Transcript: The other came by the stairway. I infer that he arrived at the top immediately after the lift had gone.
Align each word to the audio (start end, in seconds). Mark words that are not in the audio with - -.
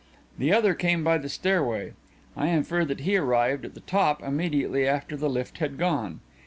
The 0.39 0.51
other 0.51 0.73
came 0.73 1.03
by 1.03 1.19
the 1.19 1.29
stairway. 1.29 1.93
I 2.35 2.47
infer 2.47 2.83
that 2.85 3.01
he 3.01 3.17
arrived 3.17 3.65
at 3.65 3.75
the 3.75 3.81
top 3.81 4.23
immediately 4.23 4.87
after 4.87 5.15
the 5.15 5.29
lift 5.29 5.59
had 5.59 5.77
gone. 5.77 6.21